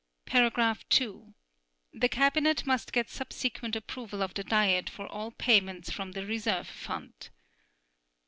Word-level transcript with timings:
(2) 0.25 1.35
The 1.93 2.09
Cabinet 2.09 2.65
must 2.65 2.91
get 2.91 3.07
subsequent 3.11 3.75
approval 3.75 4.23
of 4.23 4.33
the 4.33 4.43
Diet 4.43 4.89
for 4.89 5.05
all 5.05 5.29
payments 5.29 5.91
from 5.91 6.13
the 6.13 6.25
reserve 6.25 6.67
fund. 6.67 7.29